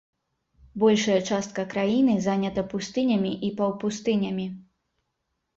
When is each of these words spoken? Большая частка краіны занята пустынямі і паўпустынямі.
Большая 0.83 1.17
частка 1.35 1.65
краіны 1.75 2.15
занята 2.29 2.65
пустынямі 2.71 3.31
і 3.49 3.53
паўпустынямі. 3.61 4.49